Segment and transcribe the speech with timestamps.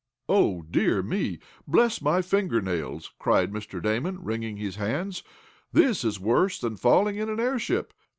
[0.27, 1.37] "Oh, dear me!
[1.67, 3.79] Bless my fingernails!" cried Mr.
[3.79, 5.21] Damon, wringing his hands.
[5.73, 7.93] "This is worse than falling in an airship!